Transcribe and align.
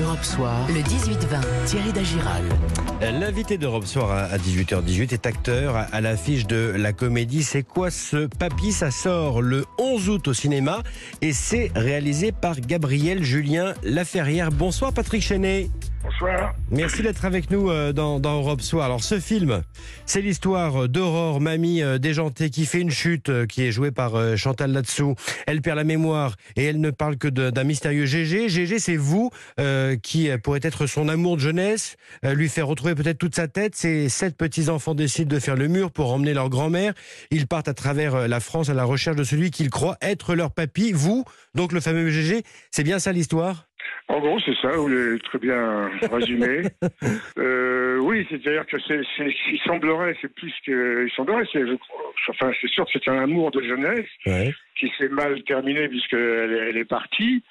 Europe 0.00 0.24
Soir, 0.24 0.66
le 0.68 0.80
18-20, 0.80 1.66
Thierry 1.66 1.92
Dagiral. 1.92 2.42
L'invité 3.02 3.58
d'Europe 3.58 3.84
Soir 3.84 4.10
à 4.10 4.38
18h18 4.38 5.12
est 5.12 5.26
acteur 5.26 5.76
à 5.92 6.00
l'affiche 6.00 6.46
de 6.46 6.72
la 6.74 6.94
comédie 6.94 7.42
C'est 7.42 7.62
quoi 7.62 7.90
ce 7.90 8.26
papy? 8.26 8.72
Ça 8.72 8.90
sort 8.90 9.42
le 9.42 9.66
11 9.78 10.08
août 10.08 10.28
au 10.28 10.32
cinéma 10.32 10.82
et 11.20 11.34
c'est 11.34 11.70
réalisé 11.74 12.32
par 12.32 12.58
Gabriel 12.58 13.22
Julien 13.22 13.74
Laferrière. 13.82 14.50
Bonsoir 14.50 14.94
Patrick 14.94 15.22
Chenet. 15.22 15.68
Bonsoir. 16.02 16.54
Merci 16.70 17.02
d'être 17.02 17.24
avec 17.24 17.50
nous 17.50 17.70
euh, 17.70 17.92
dans, 17.92 18.18
Europe 18.18 18.60
Soir. 18.60 18.86
Alors 18.86 19.04
ce 19.04 19.20
film, 19.20 19.62
c'est 20.04 20.20
l'histoire 20.20 20.88
d'Aurore, 20.88 21.40
mamie 21.40 21.80
euh, 21.80 21.98
déjantée, 21.98 22.50
qui 22.50 22.66
fait 22.66 22.80
une 22.80 22.90
chute, 22.90 23.28
euh, 23.28 23.46
qui 23.46 23.62
est 23.62 23.70
jouée 23.70 23.92
par 23.92 24.36
Chantal 24.36 24.72
Latsou. 24.72 25.14
Elle 25.46 25.62
perd 25.62 25.76
la 25.76 25.84
mémoire 25.84 26.34
et 26.56 26.64
elle 26.64 26.80
ne 26.80 26.90
parle 26.90 27.16
que 27.18 27.28
d'un 27.28 27.64
mystérieux 27.64 28.06
GG. 28.06 28.48
GG, 28.48 28.78
c'est 28.78 28.96
vous 28.96 29.30
qui 30.02 30.28
pourrait 30.42 30.60
être 30.62 30.86
son 30.86 31.08
amour 31.08 31.36
de 31.36 31.42
jeunesse, 31.42 31.96
lui 32.24 32.48
faire 32.48 32.66
retrouver 32.66 32.94
peut-être 32.94 33.18
toute 33.18 33.34
sa 33.34 33.48
tête. 33.48 33.74
Ces 33.76 34.08
sept 34.08 34.36
petits-enfants 34.36 34.94
décident 34.94 35.34
de 35.34 35.40
faire 35.40 35.56
le 35.56 35.68
mur 35.68 35.90
pour 35.90 36.12
emmener 36.12 36.34
leur 36.34 36.48
grand-mère. 36.48 36.94
Ils 37.30 37.46
partent 37.46 37.68
à 37.68 37.74
travers 37.74 38.28
la 38.28 38.40
France 38.40 38.68
à 38.70 38.74
la 38.74 38.84
recherche 38.84 39.16
de 39.16 39.24
celui 39.24 39.50
qu'ils 39.50 39.70
croient 39.70 39.98
être 40.00 40.34
leur 40.34 40.50
papy. 40.50 40.92
Vous, 40.92 41.24
donc 41.54 41.72
le 41.72 41.80
fameux 41.80 42.10
GG, 42.10 42.42
c'est 42.70 42.84
bien 42.84 42.98
ça 42.98 43.12
l'histoire? 43.12 43.66
En 44.12 44.20
gros, 44.20 44.38
c'est 44.40 44.54
ça, 44.60 44.68
vous 44.76 44.88
l'avez 44.88 45.18
très 45.20 45.38
bien 45.38 45.90
résumé. 46.12 46.62
euh, 47.38 47.96
oui, 47.98 48.26
c'est-à-dire 48.28 48.66
que 48.66 48.76
c'est, 48.86 49.00
il 49.18 49.60
semblerait, 49.64 50.14
c'est 50.20 50.32
plus 50.34 50.52
que, 50.66 51.06
il 51.06 51.12
semblerait, 51.12 51.44
c'est, 51.50 51.64
enfin, 52.28 52.50
c'est 52.60 52.68
sûr 52.68 52.84
que 52.84 52.90
c'est 52.92 53.10
un 53.10 53.22
amour 53.22 53.50
de 53.52 53.62
jeunesse 53.62 54.06
qui 54.78 54.92
s'est 54.98 55.08
mal 55.08 55.42
terminé 55.44 55.88
puisqu'elle 55.88 56.66
elle 56.68 56.76
est 56.76 56.84
partie, 56.84 57.42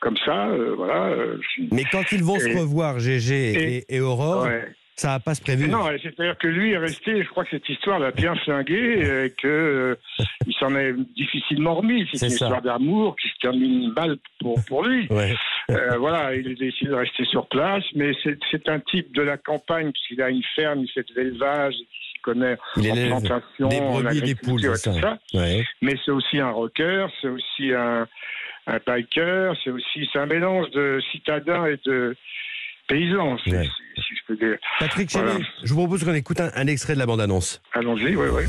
comme 0.00 0.16
ça, 0.16 0.48
euh, 0.48 0.74
voilà. 0.76 1.10
Euh, 1.10 1.38
Mais 1.70 1.84
quand 1.84 2.10
ils 2.10 2.24
vont 2.24 2.40
se 2.40 2.58
revoir, 2.58 2.98
GG 2.98 3.84
et, 3.88 4.00
Aurore, 4.00 4.48
ça 5.00 5.08
n'a 5.08 5.20
pas 5.20 5.34
se 5.34 5.40
prévu. 5.40 5.66
Non, 5.68 5.86
c'est-à-dire 6.02 6.36
que 6.36 6.46
lui 6.46 6.72
est 6.72 6.78
resté, 6.78 7.22
je 7.22 7.28
crois 7.28 7.44
que 7.44 7.50
cette 7.50 7.68
histoire 7.68 7.98
l'a 7.98 8.10
bien 8.10 8.34
flingué 8.34 9.24
et 9.24 9.30
que 9.30 9.48
euh, 9.48 9.94
il 10.46 10.52
s'en 10.54 10.76
est 10.76 10.92
difficilement 11.16 11.76
remis. 11.76 12.06
C'est 12.12 12.26
une 12.26 12.32
histoire 12.32 12.60
d'amour 12.60 13.16
qui 13.16 13.28
se 13.28 13.34
termine 13.40 13.92
mal 13.94 14.18
pour, 14.40 14.62
pour 14.66 14.84
lui. 14.84 15.08
Euh, 15.70 15.96
voilà, 15.98 16.34
il 16.34 16.46
a 16.46 16.54
décidé 16.54 16.90
de 16.90 16.94
rester 16.94 17.24
sur 17.24 17.46
place, 17.48 17.84
mais 17.94 18.12
c'est 18.22 18.68
un 18.68 18.80
type 18.80 19.14
de 19.14 19.22
la 19.22 19.36
campagne, 19.36 19.92
puisqu'il 19.92 20.22
a 20.22 20.30
une 20.30 20.42
ferme, 20.54 20.80
il 20.80 20.90
fait 20.90 21.06
de 21.08 21.20
l'élevage, 21.20 21.74
il 21.74 21.86
s'y 21.86 22.20
connaît 22.22 22.56
en 22.76 23.20
plantation, 23.20 23.68
en 23.68 24.06
agriculture 24.06 24.74
et 24.74 24.80
tout 24.80 25.00
ça. 25.00 25.18
Mais 25.82 25.96
c'est 26.04 26.12
aussi 26.12 26.38
un 26.38 26.50
rocker, 26.50 27.06
c'est 27.20 27.28
aussi 27.28 27.72
un, 27.72 28.06
un 28.66 28.78
biker, 28.86 29.54
c'est 29.62 29.70
aussi 29.70 30.08
un 30.14 30.26
mélange 30.26 30.70
de 30.70 31.00
citadin 31.12 31.66
et 31.66 31.78
de 31.84 32.16
paysan, 32.88 33.38
si, 33.38 33.50
je 33.50 34.20
peux 34.26 34.36
dire. 34.36 34.58
Patrick 34.78 35.10
je 35.62 35.72
vous 35.72 35.80
propose 35.80 36.04
qu'on 36.04 36.14
écoute 36.14 36.40
un, 36.40 36.66
extrait 36.66 36.94
de 36.94 36.98
la 36.98 37.06
bande-annonce. 37.06 37.62
Allons-y, 37.72 38.16
oui, 38.16 38.28
oui. 38.32 38.42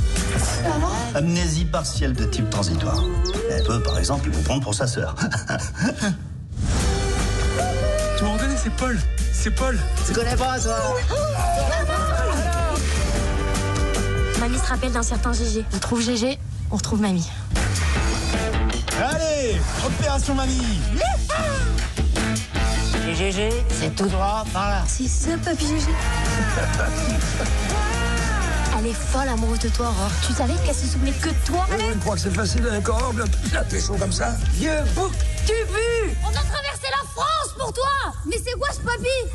Amnésie 1.16 1.66
partielle 1.66 2.14
de 2.14 2.26
type 2.26 2.50
transitoire. 2.50 3.00
Elle 3.52 3.64
peut, 3.64 3.82
par 3.84 4.00
exemple, 4.00 4.30
vous 4.30 4.44
prendre 4.44 4.64
pour 4.64 4.74
sa 4.74 4.88
sœur. 4.88 5.16
c'est 8.64 8.74
Paul. 8.76 9.00
C'est 9.34 9.52
Paul. 9.52 9.80
Tu 10.06 10.14
connais 10.14 10.36
pas, 10.36 10.60
toi 10.60 10.78
Mamie 14.40 14.58
se 14.58 14.66
rappelle 14.66 14.92
d'un 14.92 15.04
certain 15.04 15.34
GG. 15.34 15.66
On 15.74 15.78
trouve 15.80 16.02
GG, 16.02 16.38
on 16.70 16.76
retrouve 16.76 17.02
Mamie. 17.02 17.28
Allez, 19.02 19.60
opération 19.86 20.36
Mamie 20.36 20.80
GG, 23.14 23.50
c'est 23.70 23.96
tout 23.96 24.08
droit 24.08 24.46
par 24.54 24.70
là. 24.70 24.84
C'est 24.88 25.08
ça, 25.08 25.32
papy 25.44 25.66
GG. 25.66 25.88
Elle 28.80 28.88
est 28.88 28.94
folle 28.94 29.28
amoureuse 29.28 29.60
de 29.60 29.70
toi, 29.70 29.88
Aurore. 29.88 30.12
Tu 30.26 30.34
savais 30.34 30.54
qu'elle 30.66 30.76
se 30.76 30.88
souvenait 30.88 31.12
que 31.12 31.30
de 31.30 31.46
toi 31.46 31.66
Je 31.70 32.00
crois 32.00 32.16
que 32.16 32.22
c'est 32.22 32.34
facile 32.34 32.68
un 32.72 32.82
corps, 32.82 33.14
la 33.54 33.80
chaud 33.80 33.96
comme 34.00 34.12
ça. 34.12 34.36
Vieux 34.54 34.72
bouc, 34.96 35.12
tu 35.46 35.54
vu? 35.54 36.16
On 36.24 36.30
a 36.30 36.44
traversé 36.44 36.88
la 36.92 37.06
France 37.08 37.56
pour 37.58 37.74
toi 37.74 38.14
Mais 38.26 38.38
c'est 38.38 38.58
quoi 38.58 38.70
ce 38.72 38.82
papy? 38.82 39.32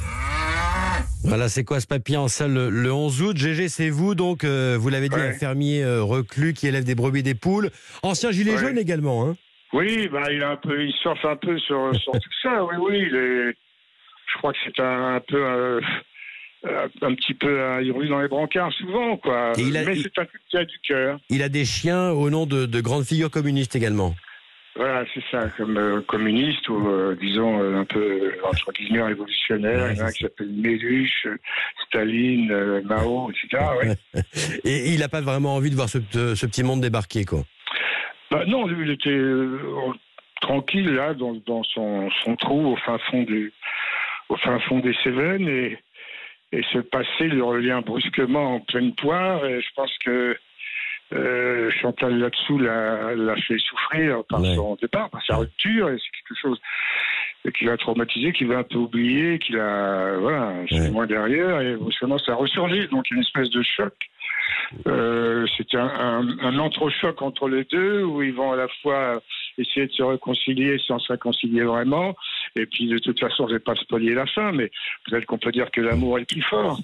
Voilà, 1.25 1.49
c'est 1.49 1.65
quoi 1.65 1.81
ce 1.81 1.87
papy 1.87 2.17
en 2.17 2.29
salle 2.29 2.69
le, 2.69 2.93
11 2.93 3.23
août? 3.23 3.37
GG, 3.37 3.69
c'est 3.69 3.91
vous, 3.91 4.15
donc, 4.15 4.45
euh, 4.45 4.77
vous 4.79 4.89
l'avez 4.89 5.09
dit, 5.09 5.17
un 5.17 5.33
fermier 5.33 5.83
euh, 5.83 6.03
reclus 6.03 6.55
qui 6.55 6.67
élève 6.69 6.85
des 6.85 6.95
brebis 6.95 7.23
des 7.23 7.35
poules. 7.35 7.71
Ancien 8.03 8.31
gilet 8.31 8.57
jaune 8.57 8.79
également, 8.79 9.27
hein? 9.27 9.37
Oui, 9.73 10.09
bah, 10.09 10.31
il, 10.31 10.43
a 10.43 10.51
un 10.51 10.57
peu, 10.57 10.85
il 10.85 10.93
surfe 10.93 11.25
un 11.25 11.37
peu 11.37 11.59
sur, 11.59 11.95
sur 11.97 12.13
tout 12.15 12.37
ça, 12.43 12.65
oui, 12.65 12.77
oui. 12.79 13.07
Il 13.09 13.17
est, 13.17 13.57
je 14.33 14.39
crois 14.39 14.53
que 14.53 14.59
c'est 14.65 14.81
un, 14.81 15.21
peu. 15.27 15.37
Euh, 15.37 15.81
un 17.03 17.15
petit 17.15 17.35
peu 17.35 17.81
il 17.83 17.93
roule 17.93 18.09
dans 18.09 18.21
les 18.21 18.29
brancards 18.29 18.73
souvent 18.73 19.17
quoi. 19.19 19.53
Mais 19.57 19.95
c'est 19.95 20.19
un 20.19 20.25
type 20.25 20.41
qui 20.51 20.57
a 20.57 20.65
du 20.65 20.79
cœur. 20.81 21.19
Il 21.29 21.43
a 21.43 21.49
des 21.49 21.65
chiens 21.65 22.11
au 22.11 22.29
nom 22.29 22.45
de, 22.47 22.81
grandes 22.81 23.05
figures 23.05 23.31
communistes 23.31 23.77
également. 23.77 24.15
Voilà, 24.77 25.05
c'est 25.15 25.23
ça, 25.31 25.49
comme 25.57 25.79
euh, 25.79 26.03
communiste 26.03 26.69
ou 26.69 26.89
euh, 26.89 27.17
disons 27.19 27.63
un 27.63 27.85
peu 27.87 28.35
entre 28.45 28.73
guillemets 28.73 29.03
révolutionnaire. 29.03 29.93
il 29.93 29.99
y 29.99 30.03
en 30.03 30.07
a 30.07 30.13
qui 30.13 30.25
s'appelle 30.25 30.51
Méluche, 30.51 31.27
Staline, 31.87 32.83
Mao, 32.85 33.31
etc. 33.31 33.65
Et 34.65 34.93
il 34.93 35.01
n'a 35.01 35.09
pas 35.09 35.23
vraiment 35.23 35.55
envie 35.55 35.71
de 35.71 35.77
voir 35.77 35.89
ce, 35.89 35.99
petit 35.99 36.63
monde 36.63 36.83
débarquer 36.83 37.25
quoi. 37.25 37.41
Bah 38.31 38.45
non, 38.47 38.67
lui, 38.67 38.85
il 38.87 38.91
était 38.91 39.19
tranquille 40.43 40.93
là 40.95 41.15
dans, 41.15 41.35
dans 41.47 41.63
son, 41.63 42.11
son, 42.25 42.37
trou 42.37 42.73
au 42.73 42.77
fin 42.77 42.99
fond 43.11 43.23
du 43.23 43.53
au 44.29 44.37
fin 44.37 44.59
fond 44.61 44.81
des 44.81 44.95
Cévennes 45.05 45.49
et, 45.49 45.79
et 46.53 46.63
ce 46.73 46.79
passé 46.79 47.29
lui 47.29 47.41
revient 47.41 47.81
brusquement 47.85 48.57
en 48.57 48.61
pleine 48.61 48.95
poire. 48.95 49.45
Et 49.47 49.61
je 49.61 49.69
pense 49.75 49.93
que 50.05 50.37
euh, 51.13 51.71
Chantal 51.71 52.19
là-dessous 52.19 52.59
l'a 52.59 53.37
fait 53.47 53.59
souffrir 53.59 54.25
par 54.29 54.45
son 54.45 54.77
départ, 54.81 55.11
par 55.11 55.25
sa 55.25 55.37
rupture, 55.37 55.89
et 55.89 55.97
c'est 55.99 56.11
quelque 56.19 56.41
chose 56.41 56.61
qui 57.57 57.65
l'a 57.65 57.77
traumatisé, 57.77 58.33
qu'il 58.33 58.49
va 58.49 58.59
un 58.59 58.63
peu 58.65 58.79
oublier, 58.79 59.39
qu'il 59.39 59.59
a, 59.59 60.17
voilà, 60.19 60.53
c'est 60.69 60.91
moins 60.91 61.07
derrière, 61.07 61.61
et 61.61 61.77
brusquement 61.77 62.19
ça 62.19 62.35
ressurgit, 62.35 62.89
donc 62.89 63.11
une 63.11 63.21
espèce 63.21 63.51
de 63.51 63.63
choc. 63.63 63.95
Euh, 64.87 65.47
c'est 65.57 65.75
un, 65.77 65.87
un, 65.87 66.39
un 66.41 66.59
entrechoc 66.59 67.23
entre 67.23 67.49
les 67.49 67.65
deux, 67.65 68.03
où 68.03 68.23
ils 68.23 68.35
vont 68.35 68.53
à 68.53 68.57
la 68.57 68.67
fois 68.83 69.21
essayer 69.59 69.87
de 69.87 69.93
se 69.93 70.03
réconcilier 70.03 70.79
sans 70.87 70.99
se 70.99 71.13
réconcilier 71.13 71.63
vraiment. 71.63 72.15
Et 72.57 72.67
puis, 72.67 72.89
de 72.89 72.99
toute 72.99 73.21
façon, 73.21 73.47
je 73.47 73.53
ne 73.53 73.59
vais 73.59 73.63
pas 73.63 73.75
spolier 73.75 74.15
la 74.15 74.27
fin, 74.27 74.51
mais 74.53 74.71
peut-être 75.05 75.27
qu'on 75.27 75.39
peut 75.39 75.53
dire 75.53 75.71
que 75.71 75.81
l'amour 75.81 76.19
est 76.19 76.25
plus 76.25 76.43
fort. 76.43 76.81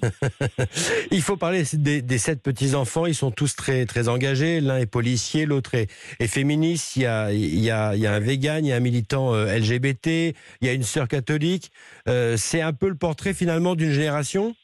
il 1.11 1.21
faut 1.21 1.35
parler 1.35 1.63
des, 1.73 2.17
sept 2.17 2.43
petits-enfants. 2.43 3.07
Ils 3.07 3.15
sont 3.15 3.31
tous 3.31 3.55
très, 3.55 3.85
très 3.85 4.07
engagés. 4.07 4.61
L'un 4.61 4.77
est 4.77 4.91
policier, 4.91 5.45
l'autre 5.45 5.75
est, 5.75 5.87
féministe. 6.27 6.95
Il 6.95 7.03
y, 7.03 7.05
a, 7.05 7.31
il, 7.31 7.59
y 7.59 7.71
a, 7.71 7.95
il 7.95 8.01
y 8.01 8.07
a 8.07 8.13
un 8.13 8.19
vegan, 8.19 8.63
il 8.63 8.69
y 8.69 8.71
a 8.71 8.75
un 8.75 8.79
militant 8.79 9.33
euh, 9.33 9.57
LGBT, 9.57 10.35
il 10.61 10.67
y 10.67 10.69
a 10.69 10.73
une 10.73 10.83
sœur 10.83 11.07
catholique. 11.07 11.71
Euh, 12.07 12.35
c'est 12.37 12.61
un 12.61 12.73
peu 12.73 12.87
le 12.87 12.95
portrait, 12.95 13.33
finalement, 13.33 13.75
d'une 13.75 13.91
génération? 13.91 14.55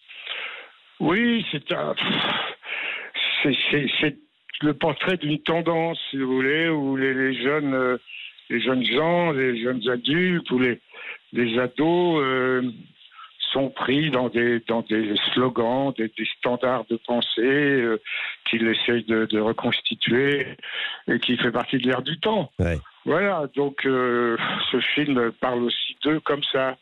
Oui, 0.99 1.45
c'est 1.51 1.71
un... 1.71 1.95
C'est 3.43 4.17
le 4.61 4.73
portrait 4.73 5.17
d'une 5.17 5.39
tendance, 5.39 5.97
si 6.09 6.17
vous 6.17 6.35
voulez, 6.35 6.67
où 6.67 6.97
les, 6.97 7.33
jeunes, 7.41 7.73
euh, 7.73 7.97
les 8.49 8.59
jeunes 8.59 8.83
gens, 8.83 9.31
les 9.31 9.61
jeunes 9.61 9.87
adultes 9.89 10.51
ou 10.51 10.59
les, 10.59 10.81
les 11.33 11.59
ados 11.59 12.21
euh, 12.21 12.61
sont 13.51 13.69
pris 13.69 14.11
dans 14.11 14.29
des, 14.29 14.61
dans 14.67 14.81
des 14.81 15.15
slogans, 15.33 15.93
des, 15.97 16.11
standards 16.37 16.85
de 16.89 16.97
pensée 16.97 17.41
euh, 17.41 17.99
qu'ils 18.49 18.67
essayent 18.67 19.05
de, 19.05 19.39
reconstituer 19.39 20.47
et 21.07 21.19
qui 21.19 21.37
fait 21.37 21.51
partie 21.51 21.77
de 21.77 21.87
l'ère 21.87 22.01
du 22.01 22.19
temps. 22.19 22.51
Voilà, 23.05 23.47
donc 23.55 23.79
ce 23.83 24.79
film 24.93 25.31
parle 25.39 25.63
aussi 25.63 25.97
d'eux 26.03 26.19
comme 26.19 26.43
ça. 26.51 26.77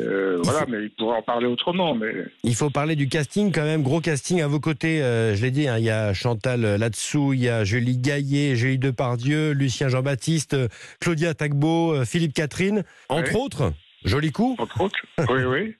Euh, 0.00 0.38
voilà, 0.42 0.64
mais 0.68 0.84
il 0.84 0.90
pourrait 0.90 1.18
en 1.18 1.22
parler 1.22 1.46
autrement. 1.46 1.94
Mais... 1.94 2.12
Il 2.44 2.54
faut 2.54 2.70
parler 2.70 2.96
du 2.96 3.08
casting 3.08 3.52
quand 3.52 3.64
même, 3.64 3.82
gros 3.82 4.00
casting 4.00 4.40
à 4.40 4.46
vos 4.46 4.60
côtés. 4.60 5.02
Euh, 5.02 5.34
je 5.34 5.42
l'ai 5.42 5.50
dit, 5.50 5.68
hein, 5.68 5.78
il 5.78 5.84
y 5.84 5.90
a 5.90 6.14
Chantal 6.14 6.60
là-dessous, 6.76 7.32
il 7.32 7.40
y 7.40 7.48
a 7.48 7.64
Julie 7.64 7.98
Gaillet, 7.98 8.56
Julie 8.56 8.78
Depardieu, 8.78 9.52
Lucien 9.52 9.88
Jean-Baptiste, 9.88 10.56
Claudia 11.00 11.34
Tagbo, 11.34 11.94
euh, 11.94 12.04
Philippe 12.04 12.34
Catherine, 12.34 12.84
entre 13.08 13.36
autres. 13.36 13.72
Joli 14.06 14.32
coup. 14.32 14.56
Entre 14.58 14.80
autres, 14.80 14.98
oui, 15.28 15.44
oui. 15.44 15.74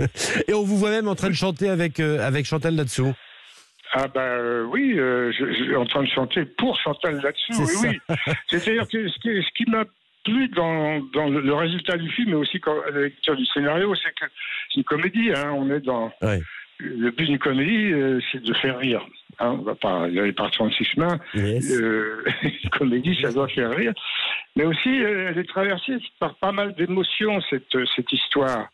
Et 0.48 0.54
on 0.54 0.62
vous 0.62 0.78
voit 0.78 0.90
même 0.90 1.08
en 1.08 1.14
train 1.14 1.28
de 1.28 1.34
chanter 1.34 1.68
avec, 1.68 2.00
avec 2.00 2.46
Chantal 2.46 2.74
là-dessous. 2.74 3.12
Ah 3.92 4.08
ben 4.08 4.62
oui, 4.70 4.94
je, 4.96 5.52
suis 5.52 5.76
en 5.76 5.84
train 5.84 6.02
de 6.02 6.08
chanter 6.08 6.44
pour 6.44 6.78
Chantal 6.80 7.20
là-dessous. 7.20 7.82
Oui, 7.82 7.98
oui. 8.08 8.16
C'est-à-dire 8.48 8.88
que 8.88 9.08
ce 9.08 9.18
qui, 9.18 9.28
ce 9.28 9.52
qui 9.56 9.70
m'a 9.70 9.84
plus 10.24 10.48
dans, 10.48 11.00
dans 11.12 11.28
le 11.28 11.54
résultat 11.54 11.96
du 11.96 12.10
film, 12.10 12.30
mais 12.30 12.36
aussi 12.36 12.60
quand, 12.60 12.76
la 12.92 13.02
lecture 13.02 13.36
du 13.36 13.46
scénario, 13.46 13.94
c'est 13.94 14.10
que 14.10 14.30
c'est 14.68 14.76
une 14.78 14.84
comédie. 14.84 15.30
Hein, 15.34 15.50
on 15.52 15.70
est 15.70 15.80
dans 15.80 16.12
le 16.78 17.10
but 17.10 17.26
d'une 17.26 17.38
comédie, 17.38 17.92
euh, 17.92 18.20
c'est 18.30 18.42
de 18.42 18.54
faire 18.54 18.78
rire. 18.78 19.06
Hein, 19.40 19.56
on 19.58 19.62
va 19.62 19.74
pas 19.74 20.06
y 20.08 20.18
aller 20.20 20.32
par 20.32 20.50
36 20.50 20.84
chemins. 20.84 21.18
Yes. 21.34 21.70
Euh, 21.70 22.22
une 22.42 22.70
comédie, 22.70 23.18
ça 23.22 23.32
doit 23.32 23.48
faire 23.48 23.70
rire. 23.74 23.92
Mais 24.56 24.64
aussi, 24.64 25.02
euh, 25.02 25.30
elle 25.30 25.38
est 25.38 25.48
traversée 25.48 25.96
par 26.18 26.34
pas 26.36 26.52
mal 26.52 26.74
d'émotions, 26.74 27.40
cette, 27.48 27.74
euh, 27.74 27.84
cette 27.96 28.12
histoire. 28.12 28.68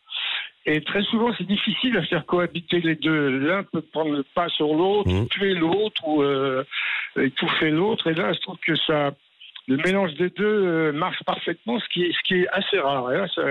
Et 0.65 0.81
très 0.81 1.01
souvent, 1.03 1.33
c'est 1.37 1.47
difficile 1.47 1.95
à 1.95 2.03
faire 2.03 2.25
cohabiter 2.25 2.81
les 2.81 2.95
deux. 2.95 3.39
L'un 3.39 3.63
peut 3.63 3.81
prendre 3.81 4.11
le 4.11 4.23
pas 4.23 4.49
sur 4.49 4.73
l'autre, 4.75 5.09
Mhm. 5.09 5.27
tuer 5.29 5.53
l'autre 5.53 6.05
ou 6.05 6.21
euh, 6.21 6.65
étouffer 7.17 7.69
l'autre. 7.69 8.07
Et 8.07 8.13
là, 8.13 8.33
je 8.33 8.39
trouve 8.41 8.57
que 8.57 8.75
ça, 8.75 9.11
le 9.69 9.77
mélange 9.77 10.13
des 10.15 10.29
deux 10.31 10.43
euh, 10.45 10.91
marche 10.91 11.23
parfaitement, 11.23 11.79
ce 11.79 11.87
qui 11.93 12.03
est, 12.03 12.11
ce 12.11 12.19
qui 12.27 12.41
est 12.41 12.47
assez 12.49 12.77
rare. 12.79 13.13
Et 13.13 13.17
là, 13.17 13.27
ça, 13.33 13.41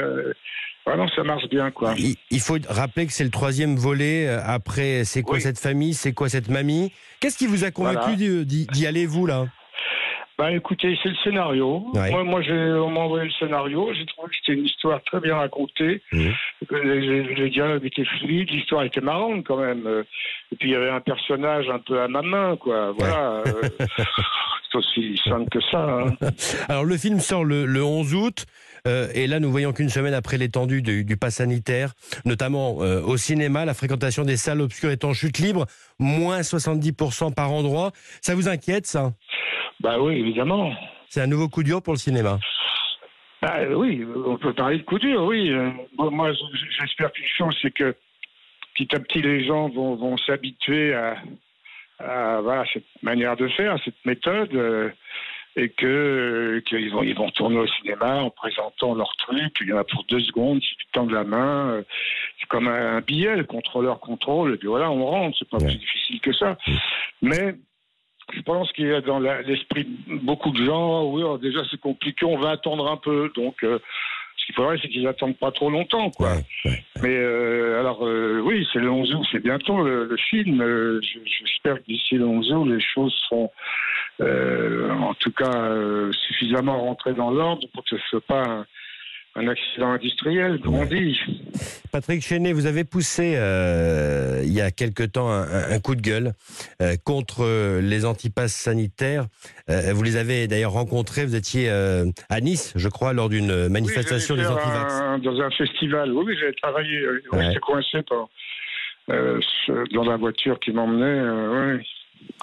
vraiment, 0.87 1.09
ça 1.15 1.23
marche 1.25 1.49
bien, 1.49 1.71
quoi. 1.71 1.95
Il, 1.99 2.15
il 2.31 2.41
faut 2.41 2.57
rappeler 2.69 3.07
que 3.07 3.13
c'est 3.13 3.25
le 3.25 3.31
troisième 3.31 3.77
volet. 3.77 4.27
euh, 4.29 4.41
Après, 4.45 5.05
c'est 5.05 5.23
quoi 5.23 5.37
Oui. 5.37 5.41
cette 5.43 5.59
famille 5.59 5.95
C'est 5.95 6.13
quoi 6.13 6.29
cette 6.29 6.49
mamie 6.49 6.93
Qu'est-ce 7.21 7.37
qui 7.39 7.47
vous 7.47 7.65
a 7.65 7.71
convaincu 7.71 8.17
Voilà. 8.17 8.45
d'y- 8.45 8.87
aller, 8.87 9.07
vous, 9.07 9.27
là? 9.27 9.47
Bah 10.39 10.53
écoutez, 10.53 10.95
c'est 11.03 11.09
le 11.09 11.15
scénario. 11.25 11.87
Ouais. 11.95 12.11
Moi, 12.11 12.23
moi 12.23 12.43
j'ai, 12.43 12.53
on 12.53 12.91
m'a 12.91 13.01
envoyé 13.01 13.25
le 13.25 13.31
scénario. 13.39 13.91
J'ai 13.95 14.05
trouvé 14.05 14.29
que 14.29 14.35
c'était 14.39 14.53
une 14.59 14.67
histoire 14.67 15.03
très 15.05 15.19
bien 15.19 15.35
racontée. 15.37 16.03
Que 16.13 16.75
Les, 16.75 17.01
les- 17.01 17.35
les 17.35 17.49
dialogues 17.49 17.87
étaient 17.87 18.05
fluides, 18.05 18.51
l'histoire 18.51 18.83
était 18.83 19.01
marrante 19.01 19.47
quand 19.47 19.57
même. 19.57 19.87
Euh, 19.87 20.03
Et 20.53 20.57
puis 20.57 20.69
il 20.69 20.73
y 20.73 20.77
avait 20.77 20.91
un 20.91 21.01
personnage 21.01 21.71
un 21.71 21.79
peu 21.79 22.03
à 22.03 22.09
ma 22.09 22.21
main, 22.21 22.55
quoi. 22.59 22.93
Voilà. 22.99 23.43
euh, 23.47 23.53
c'est 24.71 24.77
aussi 24.77 25.19
simple 25.25 25.49
que 25.51 25.61
ça. 25.71 25.79
hein. 26.01 26.17
Alors, 26.69 26.85
le 26.85 26.99
film 26.99 27.19
sort 27.19 27.43
le, 27.47 27.65
le 27.65 27.83
11 27.83 28.15
août. 28.15 28.45
Euh, 28.87 29.09
et 29.15 29.27
là, 29.27 29.41
nous 29.41 29.51
voyons 29.51 29.73
qu'une 29.73 29.89
semaine 29.89 30.15
après 30.15 30.39
l'étendue 30.39 30.83
du, 30.83 31.05
du 31.05 31.17
pass 31.17 31.37
sanitaire, 31.37 31.93
notamment 32.25 32.77
euh, 32.81 33.01
au 33.03 33.17
cinéma, 33.17 33.65
la 33.65 33.75
fréquentation 33.75 34.25
des 34.25 34.37
salles 34.37 34.61
obscures 34.61 34.91
est 34.91 35.05
en 35.05 35.13
chute 35.13 35.39
libre, 35.39 35.67
moins 35.99 36.41
70% 36.41 37.35
par 37.35 37.53
endroit. 37.53 37.91
Ça 38.23 38.35
vous 38.35 38.49
inquiète, 38.49 38.87
ça? 38.87 39.13
Bah 39.81 39.99
oui, 40.01 40.19
évidemment. 40.21 40.73
C'est 41.09 41.21
un 41.21 41.27
nouveau 41.27 41.49
coup 41.49 41.63
dur 41.63 41.83
pour 41.83 41.95
le 41.95 41.99
cinéma. 41.99 42.39
Bah, 43.43 43.59
oui, 43.75 44.07
on 44.25 44.39
peut 44.39 44.55
parler 44.55 44.79
de 44.79 44.83
coup 44.83 44.99
dur, 44.99 45.25
oui. 45.25 45.51
Euh, 45.51 45.71
bon, 45.97 46.11
moi, 46.11 46.33
j'espère 46.79 47.13
qu'une 47.13 47.27
chose, 47.37 47.57
c'est 47.61 47.73
que 47.73 47.95
petit 48.75 48.95
à 48.95 49.01
petit, 49.01 49.21
les 49.21 49.45
gens 49.47 49.69
vont, 49.69 49.97
vont 49.97 50.17
s'habituer 50.19 50.95
à, 50.95 51.17
à 51.99 52.41
voilà, 52.41 52.65
cette 52.73 52.85
manière 53.03 53.37
de 53.37 53.49
faire, 53.49 53.75
à 53.75 53.79
cette 53.85 54.05
méthode, 54.05 54.93
et 55.59 55.71
que 55.71 55.87
euh, 55.87 56.61
qu'ils 56.69 56.91
vont, 56.91 57.03
ils 57.03 57.15
vont 57.15 57.31
tourner 57.31 57.59
au 57.59 57.67
cinéma 57.67 58.17
en 58.17 58.31
présentant 58.31 58.95
leur 58.95 59.15
truc. 59.17 59.57
Il 59.63 59.69
y 59.69 59.73
en 59.73 59.79
a 59.79 59.85
pour 59.85 60.05
deux 60.05 60.21
secondes, 60.21 60.61
si 60.63 60.77
tu 60.77 60.87
tends 60.93 61.07
la 61.07 61.25
main. 61.25 61.71
euh, 61.71 61.83
c'est 62.39 62.47
comme 62.49 62.69
un, 62.69 62.97
un 62.99 63.01
billet, 63.01 63.37
le 63.37 63.45
contrôleur 63.45 63.99
contrôle, 64.01 64.55
et 64.55 64.57
puis 64.59 64.69
voilà, 64.69 64.91
on 64.91 65.05
rentre. 65.07 65.37
C'est 65.39 65.49
pas 65.49 65.57
Ouais. 65.59 65.67
plus 65.69 65.77
difficile 65.79 66.21
que 66.21 66.33
ça. 66.35 66.59
Mais 67.23 67.55
je 68.35 68.43
pense 68.43 68.71
qu'il 68.73 68.87
y 68.89 68.93
a 68.93 69.01
dans 69.01 69.19
l'esprit 69.21 69.87
beaucoup 70.09 70.51
de 70.51 70.63
gens, 70.65 71.05
oui, 71.11 71.23
alors 71.23 71.39
déjà 71.39 71.61
c'est 71.71 71.81
compliqué, 71.81 72.27
on 72.27 72.39
va 72.39 72.51
attendre 72.51 72.91
un 72.91 72.97
peu. 72.99 73.31
Donc, 73.35 73.63
euh, 73.65 73.79
ce 74.37 74.45
qu'il 74.47 74.55
faudrait, 74.55 74.79
c'est 74.83 74.89
qu'ils 74.89 75.07
attendent 75.09 75.39
pas 75.39 75.53
trop 75.53 75.71
longtemps, 75.71 76.11
quoi. 76.11 76.33
Ouais, 76.35 76.43
ouais. 76.67 76.85
Mais 77.03 77.17
euh, 77.17 77.81
alors, 77.81 78.07
euh, 78.07 78.41
oui, 78.45 78.67
c'est 78.73 78.79
le 78.81 78.91
11 78.91 79.15
août, 79.15 79.27
c'est 79.33 79.43
bientôt 79.43 79.83
le, 79.83 80.05
le 80.05 80.17
film. 80.19 80.59
Je- 80.63 81.19
J'espère 81.47 81.77
que 81.79 81.87
d'ici 81.89 82.17
le 82.17 82.27
11 82.27 82.53
août, 82.53 82.65
les 82.67 82.81
choses 82.81 83.15
seront, 83.29 83.51
euh, 84.21 84.91
en 84.91 85.15
tout 85.15 85.33
cas, 85.33 85.55
euh, 85.55 86.11
suffisamment 86.27 86.81
rentrées 86.81 87.15
dans 87.15 87.31
l'ordre 87.31 87.67
pour 87.75 87.83
que 87.85 87.91
ce 87.91 87.95
ne 87.97 88.01
soit 88.09 88.21
pas 88.27 88.43
un, 88.45 88.67
un 89.39 89.49
accident 89.49 89.93
industriel, 89.93 90.59
comme 90.61 90.75
on 90.77 90.87
dit. 90.87 91.21
Patrick 91.93 92.23
Chenet, 92.23 92.53
vous 92.55 92.65
avez 92.67 92.85
poussé 92.85 93.35
euh, 93.37 94.41
il 94.45 94.53
y 94.53 94.61
a 94.63 94.71
quelque 94.71 95.03
temps 95.03 95.31
un, 95.31 95.79
coup 95.81 95.95
de 95.95 96.01
gueule 96.01 96.33
euh, 96.81 96.97
contre 97.05 97.79
les 97.81 98.05
antipasses 98.07 98.55
sanitaires. 98.55 99.27
Euh, 99.69 99.93
vous 99.95 100.03
les 100.03 100.17
avez 100.17 100.47
d'ailleurs 100.49 100.73
rencontrés, 100.73 101.27
vous 101.27 101.37
étiez 101.37 101.69
à 101.69 102.41
Nice, 102.41 102.73
je 102.77 102.89
crois, 102.89 103.13
lors 103.13 103.29
d'une 103.29 103.69
manifestation 103.69 104.35
oui, 104.35 104.41
des 104.41 104.47
antivax. 104.47 104.93
un- 104.95 105.19
Dans 105.19 105.41
un 105.41 105.51
festival, 105.51 106.13
oui, 106.13 106.25
oui, 106.29 106.37
j'avais 106.41 106.53
travaillé, 106.55 107.07
Ouais. 107.33 107.45
j'étais 107.47 107.61
coincé 107.61 108.03
par, 108.09 108.29
dans 109.09 110.05
la 110.05 110.17
voiture 110.17 110.59
qui 110.61 110.73
m'emmenait, 110.73 111.77
oui. 111.77 111.87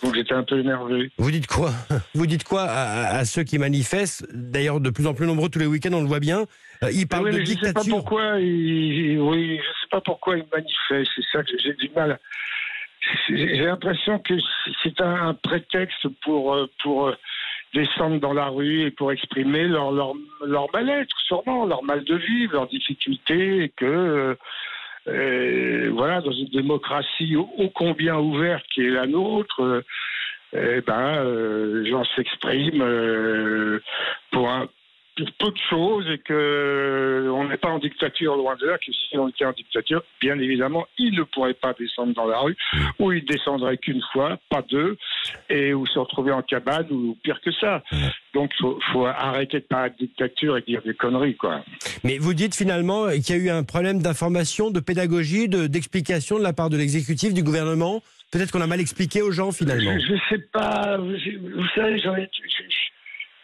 Donc 0.01 0.15
j'étais 0.15 0.33
un 0.33 0.43
peu 0.43 0.59
énervé. 0.59 1.11
Vous 1.17 1.31
dites 1.31 1.47
quoi 1.47 1.71
Vous 2.13 2.27
dites 2.27 2.43
quoi 2.43 2.63
à, 2.63 3.23
ceux 3.25 3.43
qui 3.43 3.57
manifestent 3.57 4.25
D'ailleurs, 4.33 4.79
de 4.81 4.89
plus 4.89 5.07
en 5.07 5.13
plus 5.13 5.25
nombreux 5.25 5.49
tous 5.49 5.59
les 5.59 5.65
week-ends, 5.65 5.93
on 5.93 6.01
le 6.01 6.07
voit 6.07 6.19
bien. 6.19 6.45
Euh, 6.83 6.91
ils 6.91 7.07
parlent 7.07 7.25
Oui, 7.25 7.31
de 7.31 7.37
mais 7.37 7.45
je 7.45 7.51
sais 7.51 7.59
pas 7.59 7.67
dictature. 7.67 7.95
pourquoi 7.97 8.39
ils, 8.39 9.17
oui, 9.19 9.57
je 9.57 9.63
sais 9.63 9.89
pas 9.91 10.01
pourquoi 10.01 10.37
ils 10.37 10.45
manifestent. 10.51 11.11
C'est 11.15 11.25
ça 11.31 11.43
que 11.43 11.57
j'ai 11.57 11.73
du 11.75 11.89
mal. 11.95 12.19
J'ai 13.29 13.65
l'impression 13.65 14.19
que 14.19 14.33
c'est 14.81 14.99
un, 15.01 15.27
un 15.29 15.33
prétexte 15.33 16.07
pour 16.23 16.53
euh, 16.53 16.67
pour 16.81 17.07
euh, 17.07 17.15
descendre 17.73 18.19
dans 18.19 18.33
la 18.33 18.47
rue 18.47 18.81
et 18.83 18.91
pour 18.91 19.11
exprimer 19.11 19.67
leur 19.67 19.91
leur, 19.91 20.13
leur 20.45 20.67
mal-être, 20.73 21.15
sûrement 21.27 21.65
leur 21.65 21.83
mal 21.83 22.03
de 22.03 22.15
vivre, 22.15 22.53
leurs 22.53 22.67
difficultés, 22.67 23.63
et 23.63 23.69
que 23.69 24.37
euh, 25.07 25.73
euh, 25.83 25.91
voilà, 25.93 26.21
dans 26.21 26.31
une 26.31 26.47
démocratie 26.47 27.35
ô, 27.35 27.69
combien 27.73 28.17
ouverte 28.17 28.65
qui 28.73 28.81
est 28.81 28.89
la 28.89 29.07
nôtre. 29.07 29.61
euh, 29.61 29.81
eh 30.55 30.81
ben, 30.81 31.15
euh, 31.17 31.81
les 31.81 31.89
gens 31.89 32.03
s'expriment 32.15 32.83
euh, 32.83 33.79
pour 34.31 34.49
un, 34.49 34.67
peu 35.39 35.51
de 35.51 35.57
choses 35.69 36.07
et 36.09 36.19
que 36.19 37.27
dictature 37.83 38.35
loin 38.35 38.55
de 38.55 38.65
là, 38.65 38.77
que 38.77 38.91
si 38.91 39.17
on 39.17 39.27
était 39.27 39.45
en 39.45 39.51
dictature, 39.51 40.01
bien 40.21 40.39
évidemment, 40.39 40.85
ils 40.97 41.13
ne 41.15 41.23
pourraient 41.23 41.53
pas 41.53 41.73
descendre 41.77 42.13
dans 42.13 42.25
la 42.25 42.39
rue, 42.39 42.55
ou 42.99 43.11
ils 43.11 43.23
descendraient 43.25 43.77
qu'une 43.77 44.01
fois, 44.11 44.39
pas 44.49 44.63
deux, 44.69 44.97
et 45.49 45.73
ou 45.73 45.85
se 45.85 45.99
retrouver 45.99 46.31
en 46.31 46.41
cabane, 46.41 46.87
ou 46.89 47.15
pire 47.23 47.39
que 47.41 47.51
ça. 47.51 47.83
Donc, 48.33 48.51
faut, 48.59 48.79
faut 48.91 49.05
arrêter 49.05 49.59
de 49.59 49.65
parler 49.65 49.91
de 49.91 50.05
dictature 50.05 50.57
et 50.57 50.61
de 50.61 50.65
dire 50.65 50.81
des 50.83 50.95
conneries, 50.95 51.35
quoi. 51.35 51.63
Mais 52.03 52.17
vous 52.17 52.33
dites 52.33 52.55
finalement 52.55 53.09
qu'il 53.09 53.29
y 53.35 53.39
a 53.39 53.41
eu 53.41 53.49
un 53.49 53.63
problème 53.63 54.01
d'information, 54.01 54.71
de 54.71 54.79
pédagogie, 54.79 55.47
de- 55.47 55.67
d'explication 55.67 56.37
de, 56.39 56.43
la 56.43 56.53
part 56.53 56.69
de 56.69 56.77
l'exécutif, 56.77 57.33
du 57.33 57.43
gouvernement. 57.43 58.01
Peut-être 58.31 58.51
qu'on 58.51 58.61
a 58.61 58.67
mal 58.67 58.79
expliqué 58.81 59.21
aux 59.21 59.31
gens 59.31 59.51
finalement. 59.51 59.93
Je, 59.99 60.07
je 60.07 60.19
sais 60.29 60.41
pas, 60.51 60.97
vous 60.97 61.67
savez, 61.75 61.99
j'en 61.99 62.15
ai, 62.15 62.27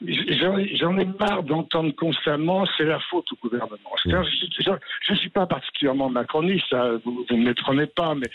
j'en 0.05 0.97
ai- 0.97 1.05
marre 1.19 1.43
d'entendre 1.43 1.93
constamment 1.95 2.65
c'est 2.77 2.85
la 2.85 2.99
faute 2.99 3.25
au 3.31 3.35
gouvernement. 3.41 3.77
C'est-à-dire, 4.03 4.77
Je 5.07 5.13
ne 5.13 5.17
suis 5.17 5.29
pas 5.29 5.45
particulièrement 5.45 6.09
macroniste, 6.09 6.65
ça, 6.69 6.91
vous 7.03 7.25
ne 7.31 7.37
me 7.37 7.53
prenez 7.53 7.85
pas, 7.87 8.15
mais 8.15 8.27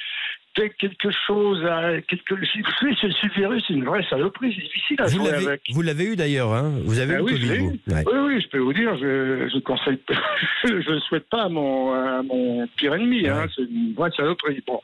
dès 0.57 0.71
que 0.71 0.77
quelque 0.77 1.11
chose 1.27 1.65
a. 1.65 2.01
Quelque, 2.03 2.35
ce, 2.45 3.35
virus, 3.39 3.65
c'est 3.67 3.75
une 3.75 3.85
vraie 3.85 4.05
saloperie, 4.09 4.53
c'est 4.55 4.63
difficile 4.63 4.97
à 5.01 5.05
Vous 5.07 5.19
jouer 5.25 5.31
avec. 5.31 5.63
vous 5.73 5.83
l'avez 5.83 6.05
eu 6.05 6.17
d'ailleurs, 6.17 6.53
hein 6.53 6.73
Vous 6.85 6.99
avez 7.01 7.15
Ah 7.15 7.17
eu 7.17 7.19
le 7.19 7.25
oui, 7.25 7.33
Covid, 7.33 7.59
vous. 7.59 7.71
Ouais. 7.95 8.05
Oui, 8.07 8.19
oui, 8.35 8.41
je 8.41 8.49
peux 8.49 8.59
vous 8.59 8.73
dire, 8.73 8.97
je, 8.99 9.49
je 9.53 9.59
conseille, 9.61 9.99
je 10.65 10.93
ne 10.93 11.01
souhaite 11.01 11.29
pas 11.29 11.45
à 11.45 11.49
mon, 11.49 11.93
à 11.93 12.23
mon 12.23 12.67
pire 12.77 12.95
ennemi. 12.95 13.27
Hein, 13.29 13.47
c'est 13.55 13.63
une 13.63 13.95
vraie 13.95 14.11
saloperie. 14.17 14.63
Bon, 14.67 14.81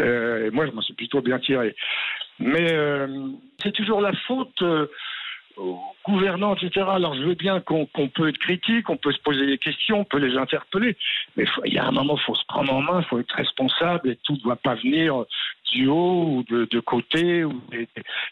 euh, 0.00 0.50
moi, 0.52 0.66
je 0.66 0.72
m'en 0.72 0.82
suis 0.82 0.94
plutôt 0.94 1.20
bien 1.22 1.38
tiré. 1.38 1.74
Mais 2.42 2.72
euh, 2.72 3.06
c'est 3.62 3.72
toujours 3.72 4.00
la 4.00 4.12
faute 4.26 4.62
euh, 4.62 4.86
aux 5.60 5.78
gouvernants, 6.06 6.54
etc. 6.54 6.86
Alors, 6.90 7.14
je 7.14 7.22
veux 7.22 7.34
bien 7.34 7.60
qu'on 7.60 7.86
peut 7.86 8.28
être 8.28 8.38
critique, 8.38 8.88
on 8.88 8.96
peut 8.96 9.12
se 9.12 9.20
poser 9.20 9.46
des 9.46 9.58
questions, 9.58 10.00
on 10.00 10.04
peut 10.04 10.18
les 10.18 10.36
interpeller, 10.36 10.96
mais 11.36 11.44
faut- 11.46 11.62
il 11.64 11.74
y 11.74 11.78
a 11.78 11.84
un 11.86 11.90
moment, 11.92 12.16
il 12.16 12.22
faut 12.24 12.34
se 12.34 12.44
prendre 12.46 12.72
en 12.72 12.80
main, 12.80 13.00
il 13.00 13.04
faut 13.06 13.18
être 13.18 13.34
responsable, 13.34 14.10
et 14.10 14.16
tout 14.24 14.32
ne 14.34 14.38
doit 14.40 14.56
pas 14.56 14.74
venir 14.74 15.24
du 15.72 15.86
haut 15.86 16.24
ou 16.26 16.44
de, 16.48 16.64
de 16.64 16.80
côté, 16.80 17.44
ou 17.44 17.60
des, 17.70 17.86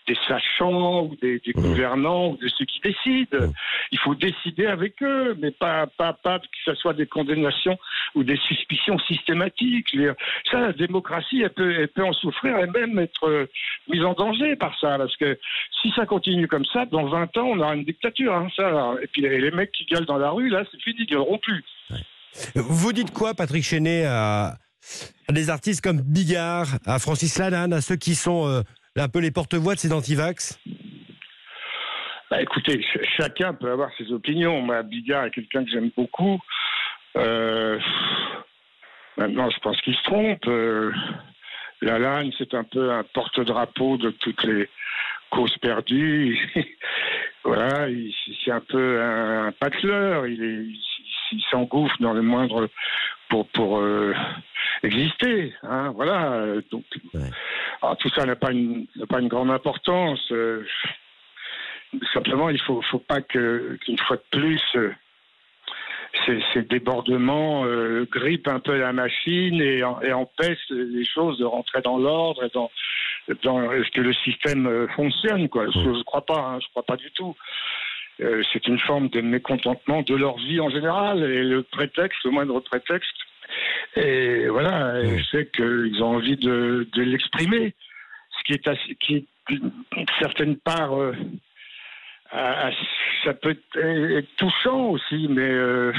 des 0.08 0.16
sachants, 0.26 1.02
ou 1.04 1.16
des, 1.22 1.38
des 1.40 1.52
gouvernants, 1.52 2.30
ou 2.30 2.36
de 2.38 2.48
ceux 2.48 2.64
qui 2.64 2.80
décident. 2.80 3.52
Il 3.92 3.98
faut 3.98 4.14
décider 4.14 4.66
avec 4.66 5.00
eux, 5.02 5.36
mais 5.38 5.50
pas, 5.52 5.86
pas, 5.86 6.12
pas 6.14 6.38
que 6.40 6.46
ce 6.64 6.74
soit 6.74 6.94
des 6.94 7.06
condamnations 7.06 7.78
ou 8.14 8.24
des 8.24 8.36
suspicions 8.38 8.98
systématiques. 9.00 9.86
Je 9.92 9.98
veux 9.98 10.04
dire, 10.06 10.14
ça, 10.50 10.60
la 10.60 10.72
démocratie, 10.72 11.42
elle 11.42 11.50
peut, 11.50 11.72
elle 11.78 11.88
peut 11.88 12.04
en 12.04 12.12
souffrir 12.12 12.58
et 12.58 12.66
même 12.66 12.98
être 12.98 13.28
euh, 13.28 13.46
mise 13.88 14.04
en 14.04 14.14
danger 14.14 14.56
par 14.56 14.76
ça. 14.80 14.98
Parce 14.98 15.16
que 15.16 15.38
si 15.80 15.92
ça 15.94 16.06
continue 16.06 16.48
comme 16.48 16.64
ça, 16.64 16.86
dans 16.86 17.04
20 17.04 17.17
ans, 17.36 17.46
on 17.46 17.58
aura 17.58 17.74
une 17.74 17.84
dictature. 17.84 18.34
Hein, 18.34 18.48
ça. 18.54 18.94
Et 19.02 19.06
puis 19.08 19.22
les 19.22 19.50
mecs 19.50 19.72
qui 19.72 19.84
gueulent 19.86 20.06
dans 20.06 20.18
la 20.18 20.30
rue, 20.30 20.48
là, 20.48 20.64
c'est 20.70 20.80
fini, 20.80 20.96
ils 21.00 21.06
gueuleront 21.06 21.38
plus. 21.38 21.64
Vous 22.54 22.92
dites 22.92 23.12
quoi, 23.12 23.34
Patrick 23.34 23.64
Chenet, 23.64 24.04
à, 24.06 24.58
à 25.28 25.32
des 25.32 25.50
artistes 25.50 25.82
comme 25.82 26.00
Bigard, 26.00 26.68
à 26.86 26.98
Francis 26.98 27.38
Lalanne, 27.38 27.72
à 27.72 27.80
ceux 27.80 27.96
qui 27.96 28.14
sont 28.14 28.46
euh, 28.46 28.60
un 28.96 29.08
peu 29.08 29.18
les 29.18 29.30
porte-voix 29.30 29.74
de 29.74 29.80
ces 29.80 29.92
antivax? 29.92 30.58
Bah, 32.30 32.42
écoutez, 32.42 32.82
ch- 32.92 33.06
chacun 33.16 33.54
peut 33.54 33.70
avoir 33.70 33.90
ses 33.96 34.12
opinions. 34.12 34.60
Moi, 34.60 34.82
Bigard 34.82 35.24
est 35.24 35.30
quelqu'un 35.30 35.64
que 35.64 35.70
j'aime 35.70 35.90
beaucoup. 35.96 36.38
Euh, 37.16 37.80
maintenant, 39.16 39.48
je 39.50 39.58
pense 39.60 39.80
qu'il 39.80 39.94
se 39.94 40.02
trompe. 40.02 40.46
Euh, 40.46 40.92
Lalanne, 41.80 42.30
c'est 42.36 42.54
un 42.54 42.64
peu 42.64 42.92
un 42.92 43.02
porte-drapeau 43.14 43.96
de 43.96 44.10
toutes 44.10 44.44
les 44.44 44.68
causes 45.30 45.56
perdues. 45.58 46.38
voilà, 47.44 47.88
il- 47.88 48.14
c'est 48.44 48.50
un 48.50 48.60
peu 48.60 49.00
un, 49.02 49.52
pateleur. 49.52 50.26
Il, 50.26 50.42
est- 50.42 50.64
il- 50.64 50.80
il 51.32 51.42
s'engouffre 51.50 51.96
dans 52.00 52.12
le 52.14 52.22
moindre 52.22 52.68
pour 53.28 53.46
pour 53.48 53.78
euh, 53.80 54.14
exister. 54.82 55.52
Hein, 55.62 55.90
voilà. 55.94 56.44
Donc, 56.70 56.84
Ouais. 57.14 57.30
Alors, 57.82 57.96
tout 57.98 58.08
ça 58.10 58.24
n'a 58.26 58.34
pas 58.36 58.50
une, 58.52 58.86
n'a 58.96 59.06
pas 59.06 59.20
une 59.20 59.28
grande 59.28 59.50
importance. 59.50 60.20
euh, 60.32 60.66
simplement, 62.12 62.50
il 62.50 62.60
faut, 62.60 62.82
faut 62.82 62.98
pas 62.98 63.20
que, 63.20 63.76
qu'une 63.82 63.98
fois 63.98 64.16
de 64.16 64.38
plus, 64.38 64.60
euh, 64.76 64.92
ces, 66.26 66.42
ces 66.52 66.62
débordements 66.62 67.64
euh, 67.66 68.06
grippent 68.10 68.48
un 68.48 68.60
peu 68.60 68.76
la 68.78 68.92
machine 68.92 69.60
et, 69.60 69.78
et 70.02 70.12
empêchent 70.12 70.70
les 70.70 71.04
choses 71.04 71.38
de 71.38 71.44
rentrer 71.44 71.80
dans 71.82 71.98
l'ordre 71.98 72.44
et 72.44 72.50
dans 72.52 72.70
est-ce 73.28 73.90
que 73.90 74.00
le 74.00 74.12
système 74.14 74.66
euh, 74.66 74.88
fonctionne. 74.88 75.48
Quoi? 75.48 75.66
Je 75.70 75.78
ne 75.90 76.02
crois 76.02 76.24
pas, 76.24 76.38
hein, 76.40 76.58
je 76.60 76.68
crois 76.70 76.82
pas 76.82 76.96
du 76.96 77.10
tout. 77.12 77.36
Euh, 78.20 78.42
c'est 78.52 78.66
une 78.66 78.78
forme 78.80 79.08
de 79.10 79.20
mécontentement 79.20 80.02
de 80.02 80.14
leur 80.16 80.36
vie 80.38 80.60
en 80.60 80.70
général 80.70 81.22
et 81.22 81.44
le 81.44 81.62
prétexte, 81.62 82.18
le 82.24 82.30
moindre 82.32 82.58
prétexte. 82.60 83.14
Et 83.96 84.48
voilà, 84.48 85.02
je 85.18 85.24
sais 85.24 85.46
qu'ils 85.54 86.02
ont 86.02 86.16
envie 86.16 86.36
de, 86.36 86.86
de 86.92 87.02
l'exprimer, 87.02 87.74
ce 88.38 88.44
qui 88.44 88.52
est 88.52 88.66
assez, 88.68 88.94
qui 88.96 89.26
certaine 90.20 90.56
part, 90.56 90.94
euh, 91.00 91.12
à- 92.30 92.70
ça 93.24 93.32
peut 93.34 93.56
être, 93.76 94.26
touchant 94.36 94.88
aussi, 94.88 95.26
mais 95.30 95.40
euh, 95.48 95.92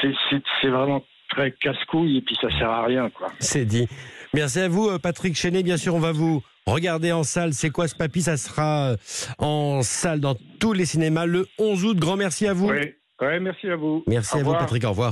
c'est- 0.00 0.14
c'est 0.30 0.42
c'est 0.60 0.68
vraiment 0.68 1.04
très 1.34 1.52
casse-couille 1.52 2.18
et 2.18 2.22
puis 2.22 2.36
ça 2.40 2.48
sert 2.58 2.70
à 2.70 2.84
rien, 2.84 3.10
quoi. 3.10 3.32
C'est 3.38 3.64
dit. 3.64 3.88
Merci 4.32 4.60
à 4.60 4.68
vous, 4.68 4.88
euh, 4.88 4.98
Patrick 4.98 5.36
Chenet. 5.36 5.62
Bien 5.62 5.76
sûr, 5.76 5.94
on 5.94 6.00
va 6.00 6.12
vous 6.12 6.42
regarder 6.66 7.12
en 7.12 7.22
salle. 7.22 7.52
C'est 7.52 7.70
quoi 7.70 7.86
ce 7.88 7.94
papy? 7.94 8.22
Ça 8.22 8.36
sera 8.36 8.90
euh, 8.90 8.96
en 9.38 9.82
salle 9.82 10.20
dans 10.20 10.34
tous 10.58 10.72
les 10.72 10.86
cinémas 10.86 11.26
le 11.26 11.46
11 11.58 11.84
août. 11.84 11.96
Grand 11.98 12.16
merci 12.16 12.46
à 12.46 12.52
vous. 12.52 12.68
Ouais, 12.68 13.40
merci 13.40 13.68
à 13.68 13.76
vous. 13.76 14.02
Merci 14.06 14.36
Au 14.36 14.40
à 14.40 14.42
vous. 14.42 14.52
Patrick. 14.52 14.84
Au 14.84 14.90
revoir. 14.90 15.02